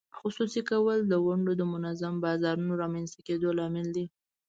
[0.17, 4.05] خصوصي کول د ونډو د منظم بازارونو رامینځته کېدو لامل دی.